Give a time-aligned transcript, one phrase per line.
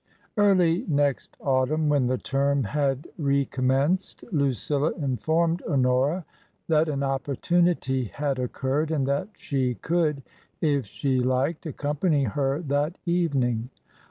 [0.35, 6.25] Early next autumn, when the term had recommenced, Lucilla informed Honora
[6.67, 10.23] that an opportunity had oc curred, and that she could,
[10.59, 13.69] if she liked, accompany her that evening.